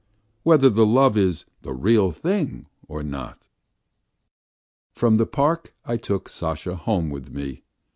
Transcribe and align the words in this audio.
Whether 0.41 0.71
the 0.71 0.83
love 0.83 1.15
is 1.15 1.45
"the 1.61 1.75
real 1.75 2.09
thing" 2.09 2.65
or 2.87 3.03
not? 3.03 3.45
From 4.93 5.17
the 5.17 5.27
park 5.27 5.75
I 5.85 5.95
took 5.97 6.27
Sasha 6.27 6.75
home 6.75 7.11
with 7.11 7.29
me. 7.29 7.61